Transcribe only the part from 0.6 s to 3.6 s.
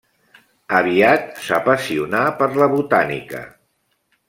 Aviat s'apassionà per la botànica.